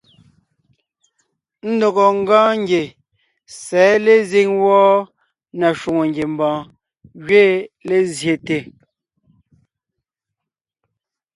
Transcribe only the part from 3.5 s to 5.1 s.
sɛ̌ lezíŋ wɔ́ɔ